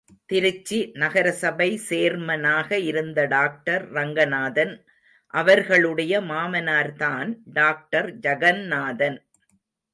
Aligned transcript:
திருச்சி 0.25 0.77
நகரசபை 0.93 1.67
சேர்மனாக 1.89 2.71
இருந்த 2.71 3.25
டாக்டர் 3.25 3.91
ரங்கநாதன் 3.91 4.73
அவர்களுடைய 5.33 6.21
மாமனார்தான் 6.21 7.29
டாக்டர் 7.53 8.09
ஜகந்நாதன். 8.19 9.19